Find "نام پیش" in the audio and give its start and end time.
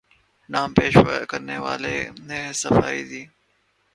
0.49-0.93